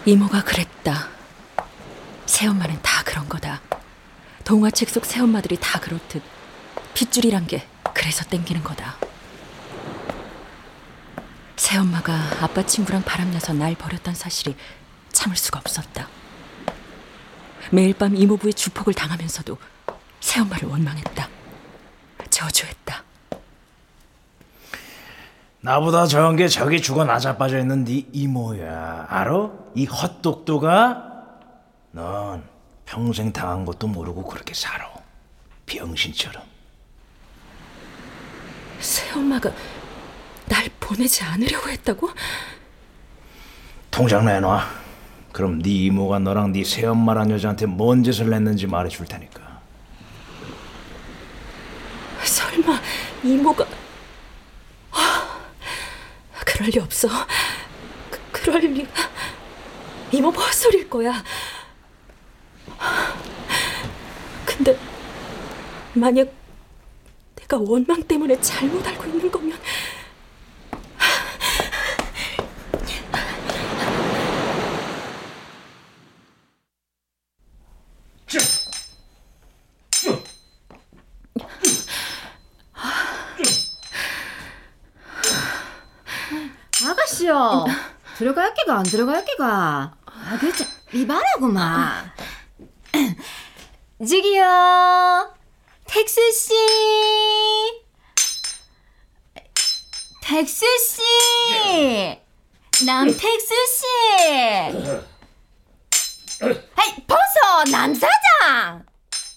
[0.04, 1.08] 이모가 그랬다.
[2.26, 3.60] 새엄마는 다 그런 거다.
[4.42, 6.22] 동화책 속 새엄마들이 다 그렇듯
[6.94, 8.96] 핏줄이란 게 그래서 땡기는 거다.
[11.54, 14.56] 새엄마가 아빠 친구랑 바람나서 날 버렸단 사실이
[15.12, 16.08] 참을 수가 없었다.
[17.70, 19.56] 매일 밤 이모부의 주폭을 당하면서도
[20.20, 21.28] 새엄마를 원망했다.
[22.28, 23.04] 저주했다.
[25.62, 29.06] 나보다 적은 게 저기 죽어 나자빠져 있는 네 이모야.
[29.08, 29.50] 알아?
[29.76, 31.02] 이 헛똑똑아?
[31.92, 32.42] 넌
[32.84, 34.90] 평생 당한 것도 모르고 그렇게 살아.
[35.66, 36.42] 병신처럼.
[38.80, 39.52] 새엄마가
[40.46, 42.10] 날 보내지 않으려고 했다고?
[43.92, 44.66] 통장 내놔.
[45.30, 49.40] 그럼 네 이모가 너랑 네 새엄마란 여자한테 뭔 짓을 냈는지 말해줄 테니까.
[52.24, 52.80] 설마
[53.22, 53.71] 이모가 아,
[56.62, 57.08] 그럴 리 없어.
[58.08, 58.88] 그, 그럴 리가.
[60.12, 61.24] 이모 헛소리일 거야.
[64.46, 64.78] 근데
[65.94, 66.28] 만약
[67.34, 69.58] 내가 원망 때문에 잘못 알고 있는 거면
[86.84, 87.64] 아저씨요.
[88.22, 89.94] 들어갈 게가 안 들어갈 게가.
[90.06, 92.12] 아, 그참 이발하구만.
[93.98, 95.34] 저기요.
[95.86, 96.54] 텍스 씨.
[100.22, 101.02] 텍스 씨.
[102.86, 103.86] 남텍스 씨.
[106.76, 108.86] 아이, 벗어 남사장.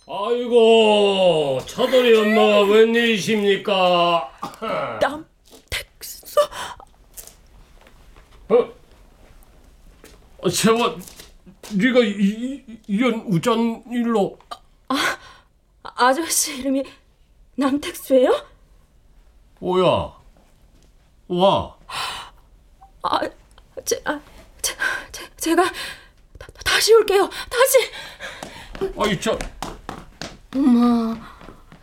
[0.08, 4.30] 아이고 차돌이 엄마가 웬일이십니까?
[5.02, 6.40] 남택수
[8.50, 8.74] 어?
[10.40, 10.96] 어, 세화
[11.74, 12.12] 네가 이,
[12.68, 14.38] 이- 이런 우짠 일로
[15.84, 16.84] 아저씨 이름이
[17.56, 18.46] 남택수예요?
[19.60, 20.14] 뭐야?
[21.28, 21.76] 와
[23.02, 23.20] 아,
[23.84, 24.20] 제, 아,
[24.62, 24.76] 제,
[25.12, 25.64] 제, 제가
[26.38, 27.30] 다, 다시 올게요.
[27.50, 28.92] 다시.
[28.98, 29.38] 아이 저
[30.56, 31.16] 엄마,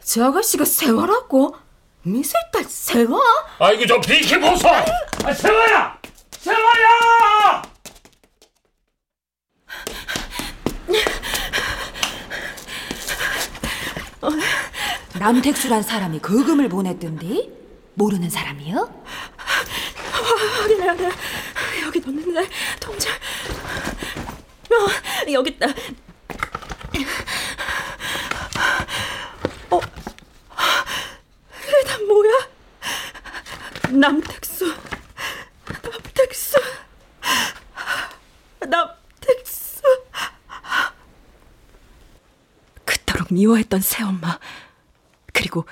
[0.03, 1.57] 저 아가씨가 세화라고?
[2.03, 3.19] 미술딸 세화?
[3.59, 6.02] 아이고 좀 비켜보소 아, 세화야
[6.43, 7.63] 세화야
[15.19, 17.53] 남택수란 사람이 그 금을 보냈던디?
[17.95, 19.05] 모르는 사람이요?
[20.11, 21.11] 확인해야 돼.
[21.85, 22.49] 여기 넣는데
[22.81, 23.13] 통장.
[24.73, 25.67] 어, 여기 있다.
[29.71, 29.81] 어,
[31.69, 32.49] 이게 다 뭐야?
[33.91, 34.75] 남택수,
[38.61, 39.83] 남택수.
[42.85, 44.39] 그토록 미워했던 새엄마
[45.33, 45.65] 그리고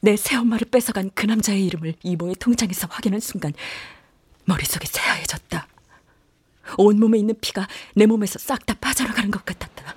[0.00, 3.52] 내 새엄마를 뺏어간 그 남자의 이름을 이모의 통장에서 확인한 순간
[4.44, 5.66] 머릿속이 새하얘졌다.
[6.78, 9.94] 온몸에 있는 피가 내 몸에서 싹 다 빠져나가는 것 같았다.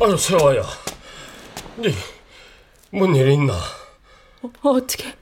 [0.00, 0.62] 아유 세화야
[1.76, 1.94] 네
[2.92, 3.54] 뭔 일 있나
[4.42, 5.16] 어, 어떻게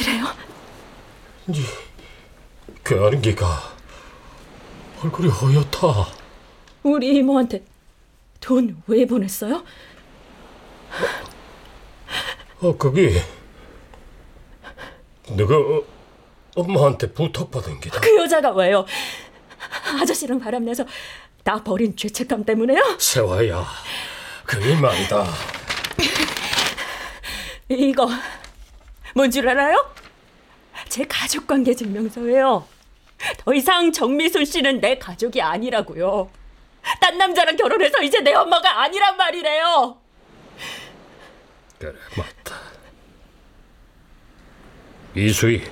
[0.00, 0.24] 이래요?
[1.46, 1.60] 네
[2.84, 3.74] 괴하는 게가
[5.02, 6.06] 얼굴이 허옇다
[6.82, 7.62] 우리 이모한테
[8.40, 9.62] 돈 왜 보냈어요?
[12.60, 13.22] 어 그게
[15.36, 15.82] 내가 어,
[16.56, 18.84] 엄마한테 부탁받은 게다 그 여자가 왜요?
[20.00, 20.84] 아저씨랑 바람내서
[21.44, 22.96] 나 버린 죄책감 때문에요?
[22.98, 23.64] 세화야
[24.44, 25.24] 그게 말이다
[27.68, 28.08] 이거
[29.14, 29.90] 뭔 줄 알아요?
[30.88, 32.66] 제 가족관계 증명서예요.
[33.38, 36.28] 더 이상 정미순 씨는 내 가족이 아니라고요.
[37.00, 39.98] 딴 남자랑 결혼해서 이제 내 엄마가 아니란 말이래요.
[41.78, 42.60] 그래 맞다
[45.14, 45.62] 이수희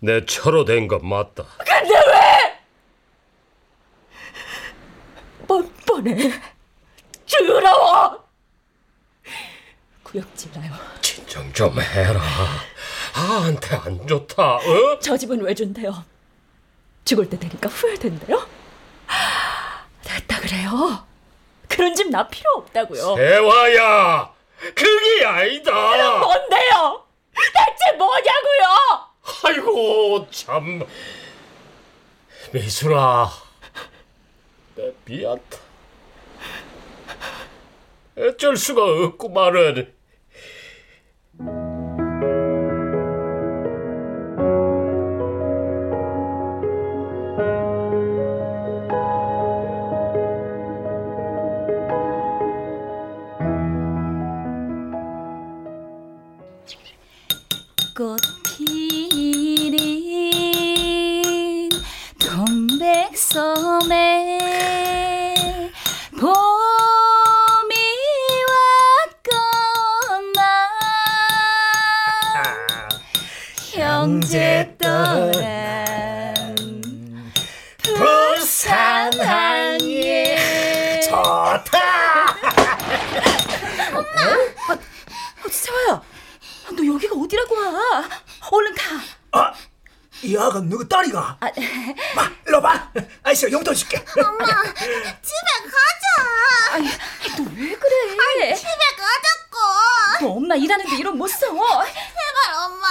[0.00, 2.58] 내 처로 된 건 맞다 근데 왜?
[5.46, 6.32] 뻔뻔해.
[7.30, 8.24] 더러워.
[10.04, 10.72] 구역질 나요.
[11.02, 12.20] 진정 좀 해라
[13.14, 14.98] 아한테 안 좋다 어?
[15.00, 16.04] 저 집은 왜 준대요?
[17.04, 18.46] 죽을 때 되니까 후회된대요?
[20.52, 21.06] 그래요.
[21.66, 23.16] 그런 집 나 필요 없다고요.
[23.16, 24.30] 세화야
[24.74, 27.06] 그게 아니다 그럼 뭔데요?
[27.34, 28.66] 대체 뭐냐고요?
[29.44, 30.86] 아이고 참
[32.52, 33.30] 미순아
[34.76, 35.56] 내 미안다
[38.18, 39.94] 어쩔 수가 없구만은
[63.10, 64.41] 동백
[90.46, 91.36] 아가 누구 딸이가?
[91.40, 91.46] 아,
[92.16, 92.90] 마, 일로 봐.
[93.22, 94.04] 아이씨 용돈 줄게.
[94.16, 94.90] 엄마, 집에
[95.64, 96.72] 가자.
[96.72, 96.88] 아니,
[97.38, 98.16] 너왜 그래?
[98.44, 100.20] 아니, 집에 가자고.
[100.20, 101.38] 너 엄마 일하는데 이런 못 써.
[101.38, 102.86] 제발 엄마,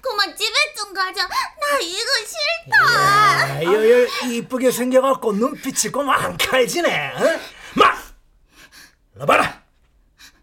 [0.00, 1.26] 그만 집에 좀 가자.
[1.26, 3.54] 나 이거 싫다.
[3.70, 7.12] 아유, 이쁘게 생겨갖고 눈빛이 꼬만 칼지네.
[7.16, 7.40] 어?
[7.74, 7.96] 마,
[9.14, 9.62] 일로 봐라.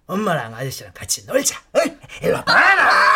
[0.08, 1.58] 엄마랑 아저씨랑 같이 놀자.
[1.74, 1.80] 어?
[2.22, 3.16] 일로 봐라.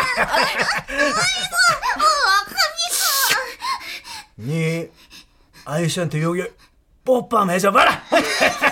[4.35, 4.89] 네
[5.65, 6.43] 아저씨한테 여기
[7.05, 8.01] 뽀빰 해줘봐라.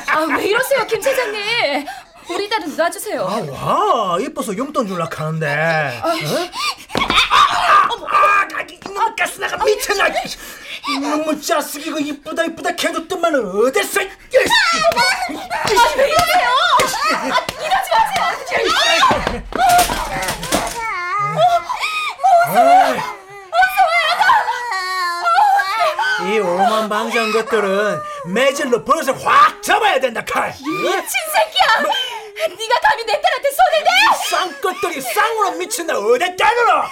[0.08, 1.86] 아, 왜 이러세요, 김 사장님?
[2.30, 3.22] 우리 딸은 놔주세요.
[3.28, 6.02] 아, 와, 이뻐서 용돈 줄라 하는데.
[6.04, 6.08] 어?
[8.10, 10.08] 아, 이놈 가스나가 미쳤나?
[10.90, 14.02] 이놈의 자식 이거 이쁘다 이쁘다 해줬더만 어딨어?
[14.02, 14.08] 아,
[15.98, 16.50] 왜 이러세요?
[17.14, 18.24] 아, 이러지 마세요.
[26.28, 30.50] 이 오만 방지한 것들은 매질로 버릇을 확 잡아야 된다 칼.
[30.52, 30.64] 미친
[31.34, 31.82] 새끼야!
[32.50, 34.30] 네가 감히 내 딸한테 손을 대?
[34.30, 36.84] 쌍것들이 쌍으로 미친다 어디 딸으로?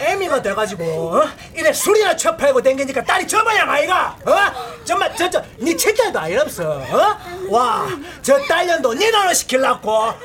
[0.00, 0.84] 애미가 돼가지고
[1.16, 1.28] 어?
[1.54, 4.82] 이래 술이나 처팔고 댕기니까 딸이 저마양 아이가 어?
[4.84, 7.16] 정말 저저네 친딸도 아니랍서 어?
[7.48, 10.16] 와저 딸년도 네 나라 시킬라고 어?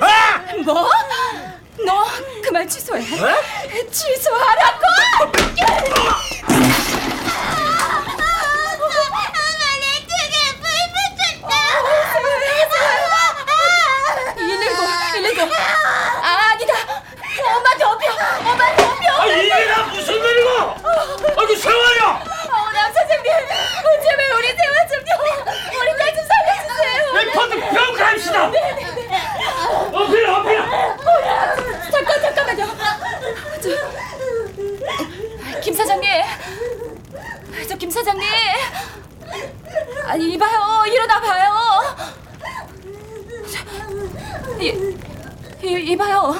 [0.65, 0.89] 뭐?
[1.85, 2.05] 너
[2.43, 3.01] 그 말 취소해.
[3.21, 3.41] 어?
[3.91, 4.79] 취소하라고!
[14.37, 14.83] 일일구,
[15.17, 15.41] 일일구.
[16.21, 16.73] 아, 아니다.
[17.55, 18.11] 엄마 덮여.
[18.39, 19.21] 엄마 덮여.
[19.21, 20.49] 아 이게나 무슨 일이고?
[21.37, 22.23] 아이고 세화야!
[22.51, 23.25] 어, 남 사장님.
[24.03, 25.11] 제발 우리 세화 좀요.
[25.81, 27.13] 우리 딸좀 살려주세요.
[27.13, 28.37] 내 터도 병 갑시다.
[29.93, 30.49] 어필 어필.
[31.91, 32.63] 잠깐 잠깐만요.
[33.61, 36.07] 저, 김 사장님.
[37.67, 38.25] 저 김 사장님.
[40.05, 40.83] 아니 이봐요.
[40.87, 41.95] 일어나 봐요.
[43.51, 43.59] 저,
[44.59, 44.97] 이,
[45.61, 46.35] 이 이봐요.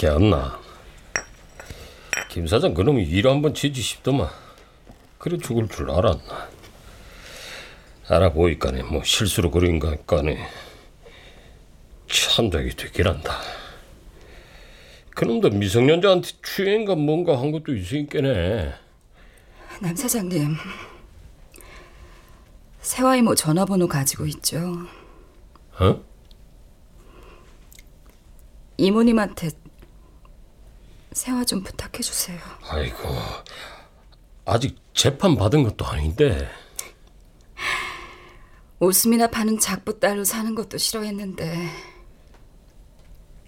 [0.00, 0.59] 걔안나.
[2.30, 4.28] 김 사장 그놈이 일 한번 지지 싶더만.
[5.18, 6.48] 그래 죽을 줄 알았나.
[8.08, 10.38] 알아보니까네 뭐 실수로 그런 거니까네.
[12.06, 13.36] 참작이 되긴 한다.
[15.16, 18.74] 그놈도 미성년자한테 추행가 뭔가 한 것도 있으니까네.
[19.80, 20.54] 남 사장님.
[22.80, 24.86] 세화 이모 전화번호 가지고 있죠.
[25.80, 26.00] 어?
[28.76, 29.50] 이모님한테
[31.12, 32.38] 세화 좀 부탁해 주세요.
[32.68, 32.98] 아이고
[34.44, 36.48] 아직 재판 받은 것도 아닌데
[38.80, 41.68] 웃음이나 파는 작부 딸로 사는 것도 싫어했는데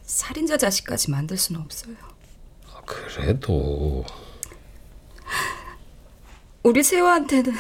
[0.02, 1.94] 살인자 자식까지 만들 수는 없어요.
[2.84, 4.04] 그래도
[6.64, 7.54] 우리 세화한테는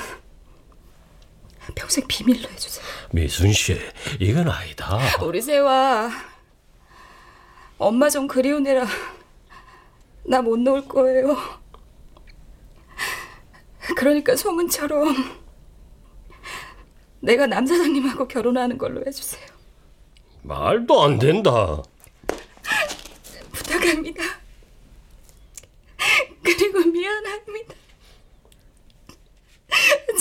[1.76, 2.84] 평생 비밀로 해주세요.
[3.12, 3.78] 미순 씨
[4.20, 4.98] 이건 아니다.
[5.24, 6.10] 우리 세화
[7.78, 8.86] 엄마 좀 그리우느라
[10.24, 11.36] 나 못 놓을 거예요.
[13.96, 15.14] 그러니까 소문처럼
[17.20, 19.46] 내가 남 사장님하고 결혼하는 걸로 해주세요.
[20.42, 21.82] 말도 안 된다.
[23.52, 24.22] 부탁합니다.
[26.42, 27.74] 그리고 미안합니다.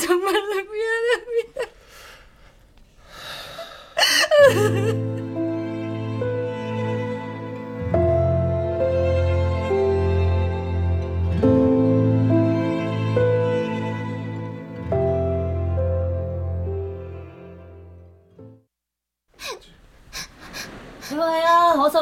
[0.05, 1.61] 정말로 미안합니다.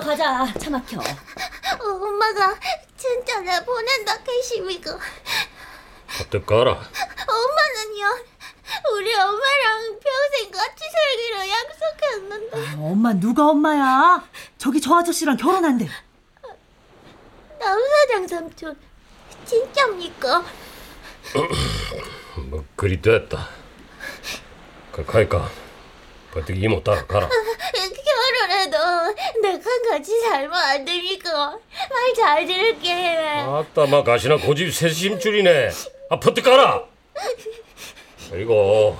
[0.09, 0.97] 가자 차 막혀
[1.79, 2.59] 엄마가
[2.97, 4.89] 진짜 내 보낸다 캐심이고
[6.21, 6.71] 어떡하라.
[6.71, 8.25] 엄마는요
[8.95, 14.27] 우리 엄마랑 평생 같이 살기로 약속했는데 엄마 누가 엄마야?
[14.57, 15.87] 저기 저 아저씨랑 결혼한대.
[17.59, 18.75] 남사장 삼촌
[19.45, 20.43] 진짜입니까?
[22.49, 23.47] 뭐 그리 됐다.
[24.91, 25.47] 그 가니까
[26.33, 27.29] 버뜩 이모 따라 가라.
[28.89, 31.57] 결혼해도 내가 같이 살면 안 됩니까?
[31.89, 35.69] 말 잘 들을게 아따 마 가시나 고집 세심줄이네.
[36.09, 36.83] 아 버뜩 가라.
[38.31, 38.97] 그리고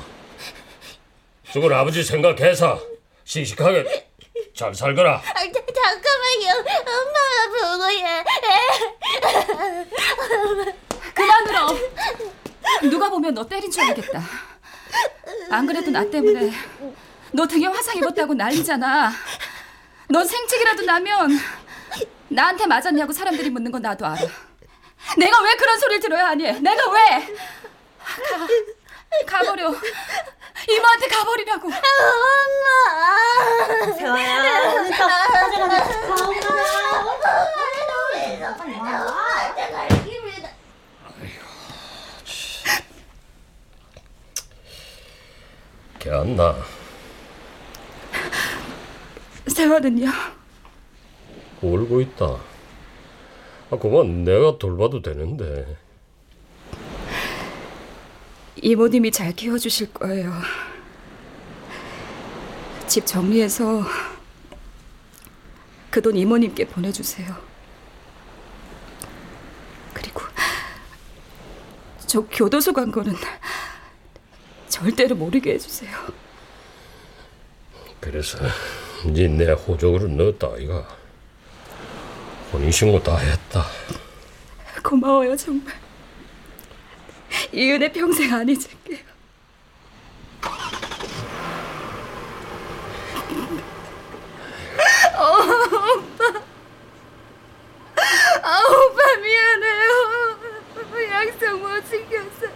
[1.51, 2.79] 죽은 아버지 생각해서
[3.25, 4.05] 씩씩하게
[4.55, 5.15] 잘 살거라.
[5.15, 8.23] 아, 자, 잠깐만요 엄마가 보고요
[11.13, 11.67] 그만 들어.
[12.89, 14.21] 누가 보면 너 때린 줄 알겠다.
[15.49, 16.51] 안 그래도 나 때문에
[17.31, 19.11] 너 등에 화상 입었다고 난리잖아.
[20.09, 21.29] 넌 생책이라도 나면
[22.29, 24.17] 나한테 맞았냐고 사람들이 묻는 건 나도 알아.
[25.17, 26.43] 내가 왜 그런 소리를 들어야 하니?
[26.61, 26.99] 내가 왜?
[29.25, 29.73] 가, 가버려.
[30.67, 31.67] 이모한테 가버리라고.
[31.67, 31.81] 엄마
[33.97, 34.69] 세화야,
[39.87, 40.49] 이깁니다.
[45.99, 46.55] 걔안나
[49.59, 50.07] 세화는요?
[51.61, 52.25] 울고 있다.
[53.71, 55.77] 아, 그만 내가 돌봐도 되는데.
[58.55, 60.31] 이모님이 잘 키워주실 거예요.
[62.87, 63.83] 집 정리해서
[65.91, 67.35] 그 돈 이모님께 보내주세요.
[69.93, 70.21] 그리고
[72.07, 73.13] 저 교도소 간 거는
[74.69, 75.91] 절대로 모르게 해주세요.
[77.99, 78.37] 그래서
[79.05, 80.87] 이제 내 호적으로 넣었다 아이가.
[82.51, 83.65] 혼인신고 다 했다.
[84.83, 85.73] 고마워요 정말.
[87.51, 89.09] 이 은혜 평생 안 잊을게요.
[95.15, 95.23] 어,
[95.97, 96.41] 오빠.
[98.41, 99.91] 아, 오빠 미안해요.
[101.11, 102.47] 약속 못 지켜서.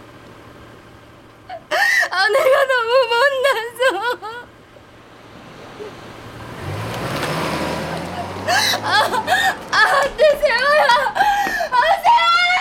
[2.10, 4.44] 아, 내가 너무 못나서.
[8.82, 8.86] 아,
[9.72, 10.84] 아, 안 돼, 세호야.
[11.70, 12.60] 아, 세호야!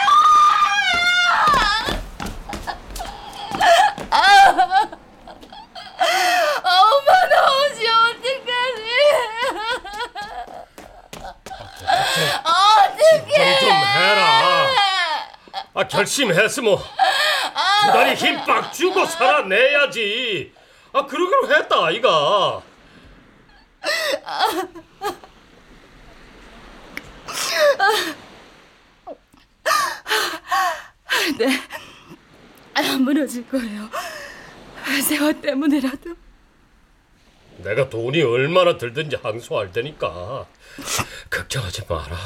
[4.09, 4.17] 아,
[6.63, 8.87] 아, 오빠 나오지 어떡하니?
[12.43, 13.59] 어떡해!
[13.59, 14.21] 좀 해라.
[15.75, 15.87] 아
[16.63, 20.53] 결심했으면 두 다리 힘 빡 주고 살아내야지.
[20.93, 22.61] 아 그러기로 했다 아이가.
[31.37, 31.47] 네,
[32.73, 33.89] 안 무너질 거예요.
[35.07, 36.15] 세화 때문이라도.
[37.57, 40.45] 내가 돈이 얼마나 들든지 항소할 테니까
[41.29, 42.17] 걱정하지 마라.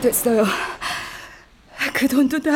[0.00, 0.44] 됐어요.
[1.94, 2.50] 그 돈도 다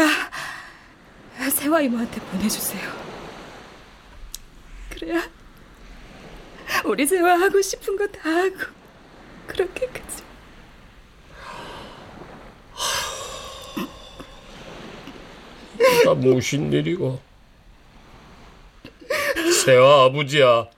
[1.51, 2.91] 세화 이모한테 보내주세요.
[4.91, 5.29] 그래야
[6.85, 8.57] 우리 세화 하고 싶은 거 다 하고
[9.47, 10.25] 그렇게 그죠.
[16.05, 17.21] 나 무슨 일이고?
[19.65, 20.69] 세화 아버지야.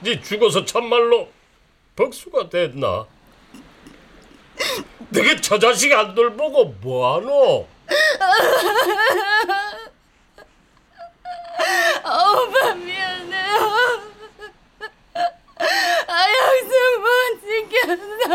[0.00, 1.28] 네 죽어서 참말로
[1.96, 3.06] 복수가 됐나?
[5.12, 7.66] 너게 저 자식 안 돌보고 뭐하노?
[12.04, 14.02] 오빠 미안해요.
[16.08, 17.06] 아 약속 못
[17.46, 18.32] 지켰어.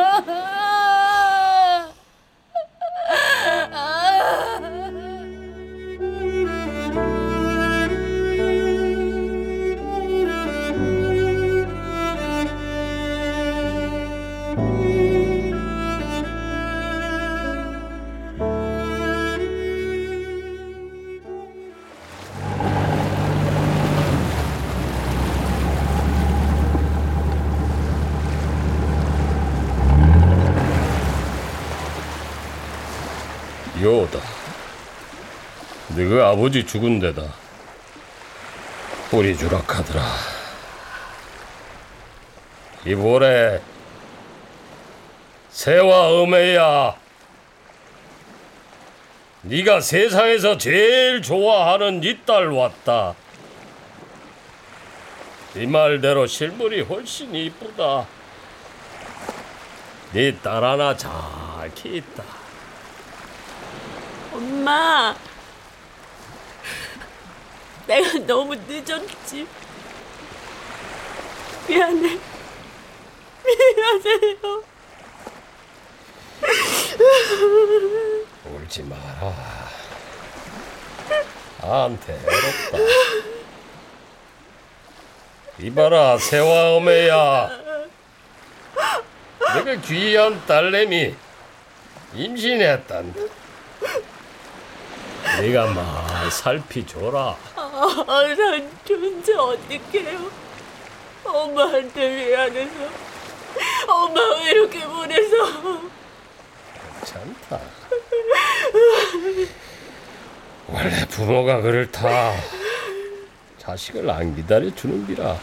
[33.81, 34.19] 요다.
[35.89, 37.21] 너가 아버지 죽은 데다
[39.09, 40.03] 뿌리 주락하더라.
[42.85, 43.61] 이보래
[45.49, 46.95] 새와 음해야.
[49.43, 53.15] 네가 세상에서 제일 좋아하는 네 딸 왔다.
[55.53, 58.05] 네 말대로 실물이 훨씬 이쁘다.
[60.13, 61.11] 네 딸 하나 잘
[61.75, 62.36] 키있다.
[64.37, 65.15] 엄마,
[67.87, 69.47] 내가 너무 늦었지.
[71.67, 72.19] 미안해.
[73.43, 74.63] 미안해요.
[78.45, 79.33] 울지 마라.
[81.59, 82.77] 나한테 외롭다.
[85.57, 87.49] 이봐라, 세화엄매야.
[89.55, 91.15] 내가 귀한 딸내미
[92.13, 93.19] 임신했단다.
[95.41, 97.35] 네가 말 살피줘라.
[97.55, 100.31] 아, 난 존재 어떡해요.
[101.25, 102.73] 엄마한테 미안해서.
[103.87, 105.81] 엄마 왜 이렇게 보내서.
[106.99, 107.59] 괜찮다.
[110.67, 112.33] 원래 부모가 그렇다.
[113.57, 115.37] 자식을 안 기다려 주는 기라.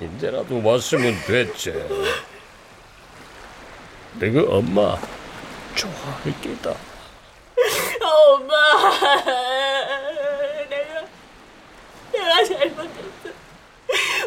[0.00, 1.72] 이제라도 왔으면 됐지.
[4.18, 4.96] 너그 엄마
[5.76, 6.74] 좋아할 게다.
[8.02, 8.54] 엄마,
[10.70, 11.04] 내가,
[12.12, 13.28] 내가 잘못했어.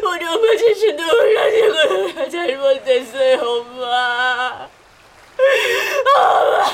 [0.02, 4.68] 우리 엄마 진짜 놀라지고 잘못했어요, 엄마.
[6.16, 6.70] 엄마.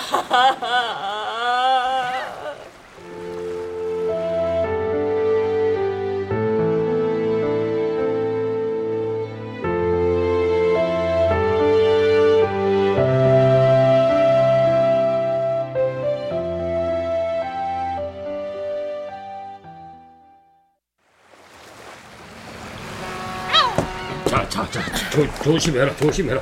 [24.49, 26.41] 자, 자, 자, 조, 조심해라, 조심해라.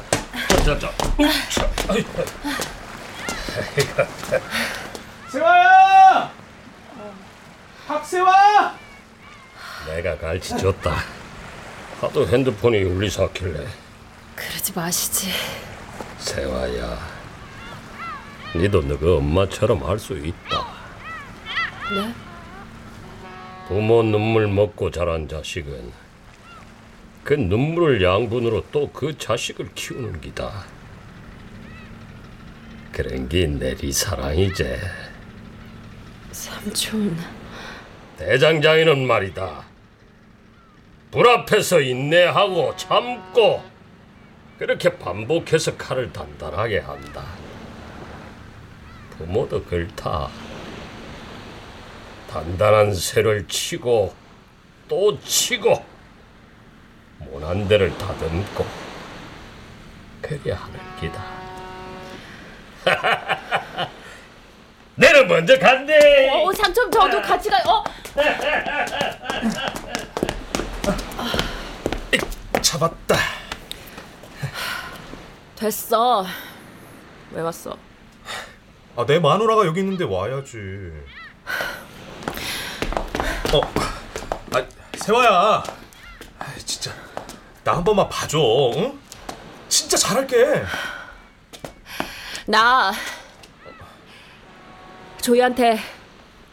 [0.64, 0.90] 자, 자, 자.
[5.30, 6.32] 세화야!
[7.86, 8.74] 박세화!
[9.86, 10.94] 내가 가르쳐줬다.
[12.00, 13.66] 하도 핸드폰이 울리서 왔길래.
[14.34, 15.30] 그러지 마시지.
[16.18, 16.98] 세화야,
[18.56, 20.66] 니도 너그 엄마처럼 할 수 있다.
[21.94, 22.14] 네?
[23.68, 25.92] 부모 눈물 먹고 자란 자식은
[27.24, 30.64] 그 눈물을 양분으로 또 그 자식을 키우는 기다.
[32.92, 34.78] 그런 게 내리 사랑이제.
[36.30, 37.16] 삼촌.
[38.18, 39.64] 대장장이는 말이다.
[41.10, 43.64] 불 앞에서 인내하고 참고
[44.58, 47.24] 그렇게 반복해서 칼을 단단하게 한다.
[49.16, 50.28] 부모도 그렇다.
[52.30, 54.14] 단단한 쇠를 치고
[54.88, 55.93] 또 치고
[57.18, 58.66] 모난 데를 다듬고
[60.22, 61.22] 그래야 하는 기다.
[64.96, 66.30] 내는 먼저 간대.
[66.30, 67.62] 어, 삼촌 저도 같이 가요.
[67.66, 67.82] 어?
[72.62, 73.16] 잡았다.
[75.56, 76.24] 됐어.
[77.32, 77.76] 왜 왔어?
[78.96, 80.56] 아, 내 마누라가 여기 있는데 와야지.
[83.52, 83.60] 어,
[84.52, 84.64] 아,
[84.96, 85.64] 세화야.
[87.64, 88.38] 나 한 번만 봐줘.
[88.76, 88.98] 응?
[89.68, 90.64] 진짜 잘할게.
[92.46, 92.92] 나
[95.22, 95.78] 조이한테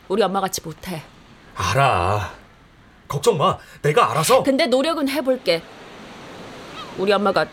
[0.08, 1.04] 우리 엄마 같이 못해.
[1.56, 2.32] 알아.
[3.08, 3.58] 걱정 마.
[3.82, 4.42] 내가 알아서.
[4.44, 5.62] 근데 노력은 해볼게.
[6.98, 7.46] 우리 엄마가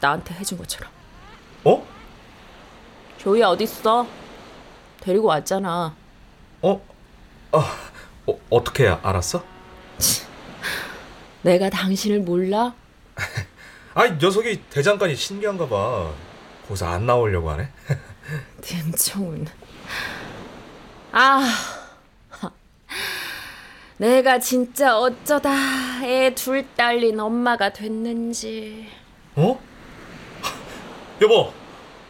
[0.00, 0.90] 나한테 해준 것처럼.
[1.64, 1.86] 어?
[3.18, 4.06] 조이야 어딨어?
[5.00, 5.94] 데리고 왔잖아.
[6.62, 6.80] 어?
[7.52, 7.76] 아,
[8.26, 9.44] 어, 어떻게 알았어?
[11.42, 12.74] 내가 당신을 몰라?
[13.94, 16.10] 아, 이 녀석이 대장간이 신기한가 봐.
[16.68, 17.68] 거기서 안 나오려고 하네.
[18.62, 19.46] 김청훈.
[21.12, 21.42] 아,
[23.98, 25.50] 내가 진짜 어쩌다
[26.04, 28.88] 애 둘 딸린 엄마가 됐는지.
[29.34, 29.60] 어?
[31.20, 31.52] 여보,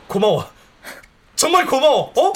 [0.07, 0.49] 고마워.
[1.35, 2.13] 정말 고마워.
[2.17, 2.33] 어?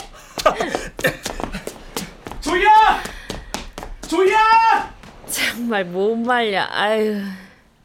[2.41, 3.03] 조이야!
[4.09, 4.39] 조이야!
[5.57, 6.67] 정말 못 말려.
[6.71, 7.23] 아유.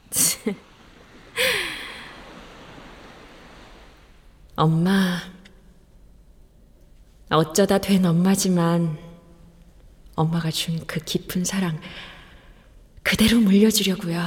[0.09, 0.53] 참.
[4.57, 5.21] 엄마.
[7.29, 8.97] 어쩌다 된 엄마지만
[10.15, 11.79] 엄마가 준 그 깊은 사랑
[13.03, 14.21] 그대로 물려주려고요.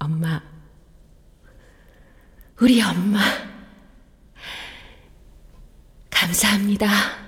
[0.00, 0.42] 엄마.
[2.60, 3.20] 우리 엄마.
[6.10, 7.21] 감사합니다.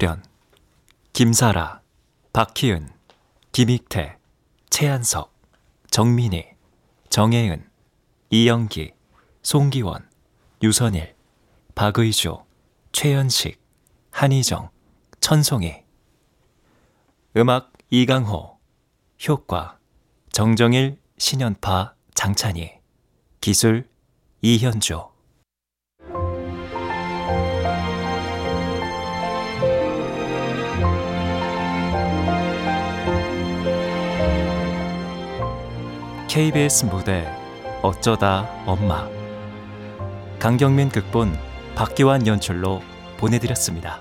[0.00, 0.22] 출연
[1.12, 1.82] 김사라,
[2.32, 2.88] 박희은,
[3.52, 4.16] 김익태,
[4.70, 5.30] 최한석,
[5.90, 6.46] 정민희,
[7.10, 7.68] 정혜은,
[8.30, 8.94] 이영기,
[9.42, 10.08] 송기원,
[10.62, 11.14] 유선일,
[11.74, 12.42] 박의주,
[12.92, 13.60] 최연식,
[14.10, 14.70] 한희정,
[15.20, 15.84] 천송이.
[17.36, 18.58] 음악 이강호
[19.28, 19.78] 효과
[20.32, 22.72] 정정일, 신연파, 장찬희.
[23.42, 23.86] 기술
[24.40, 25.10] 이현주
[36.30, 37.26] KBS 무대
[37.82, 39.08] 어쩌다 엄마
[40.38, 41.36] 강경민 극본
[41.74, 42.82] 박기환 연출로
[43.16, 44.00] 보내드렸습니다.